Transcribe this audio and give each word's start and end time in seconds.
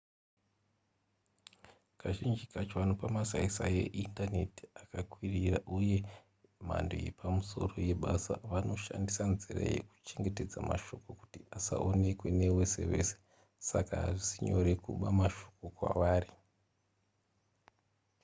kazhinji 2.01 2.45
kacho 2.53 2.75
vanopa 2.79 3.07
masaisai 3.17 3.79
eindaneti 3.99 4.63
akakwirira 4.81 5.59
uye 5.77 5.97
mhando 6.65 6.95
yepamusoro 7.05 7.75
yebasa 7.87 8.33
vanoshandisa 8.51 9.23
nzira 9.33 9.61
yekuchengetedza 9.75 10.59
mashoko 10.69 11.07
kuti 11.21 11.39
asaonekwe 11.57 12.27
nevese 12.39 12.79
vese 12.91 13.15
saka 13.69 13.93
hazvisi 14.03 14.35
nyore 14.45 14.73
kuba 14.83 15.07
mashoko 15.19 15.63
kwavari 15.77 16.31